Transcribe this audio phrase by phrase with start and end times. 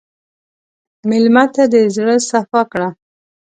[1.09, 2.89] مېلمه ته د زړه صفا کړه.